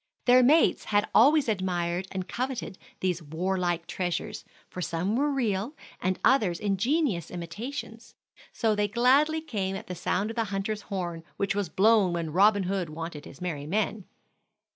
[0.25, 5.75] Their mates had always admired and coveted these war like treasures, for some were real,
[6.01, 8.15] and others ingenious imitations;
[8.51, 12.63] so they gladly came at sound of the hunter's horn which was blown when Robin
[12.63, 14.05] Hood wanted his merry men.